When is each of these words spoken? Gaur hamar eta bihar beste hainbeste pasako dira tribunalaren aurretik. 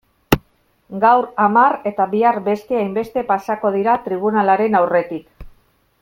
Gaur 1.03 1.27
hamar 1.43 1.75
eta 1.91 2.07
bihar 2.15 2.39
beste 2.49 2.79
hainbeste 2.81 3.25
pasako 3.33 3.73
dira 3.79 3.95
tribunalaren 4.09 4.79
aurretik. 4.83 5.49